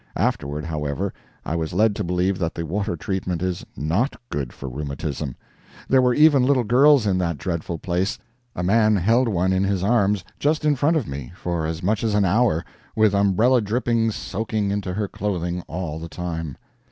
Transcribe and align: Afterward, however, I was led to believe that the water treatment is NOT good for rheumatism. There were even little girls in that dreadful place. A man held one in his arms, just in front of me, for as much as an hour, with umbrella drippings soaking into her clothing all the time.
Afterward, 0.17 0.65
however, 0.65 1.13
I 1.45 1.55
was 1.55 1.73
led 1.73 1.95
to 1.95 2.03
believe 2.03 2.39
that 2.39 2.55
the 2.55 2.65
water 2.65 2.95
treatment 2.95 3.43
is 3.43 3.63
NOT 3.77 4.15
good 4.31 4.51
for 4.51 4.67
rheumatism. 4.67 5.35
There 5.87 6.01
were 6.01 6.15
even 6.15 6.41
little 6.41 6.63
girls 6.63 7.05
in 7.05 7.19
that 7.19 7.37
dreadful 7.37 7.77
place. 7.77 8.17
A 8.55 8.63
man 8.63 8.95
held 8.95 9.27
one 9.27 9.53
in 9.53 9.63
his 9.63 9.83
arms, 9.83 10.23
just 10.39 10.65
in 10.65 10.75
front 10.75 10.97
of 10.97 11.07
me, 11.07 11.31
for 11.35 11.67
as 11.67 11.83
much 11.83 12.03
as 12.03 12.15
an 12.15 12.25
hour, 12.25 12.65
with 12.95 13.13
umbrella 13.13 13.61
drippings 13.61 14.15
soaking 14.15 14.71
into 14.71 14.91
her 14.95 15.07
clothing 15.07 15.61
all 15.67 15.99
the 15.99 16.09
time. 16.09 16.57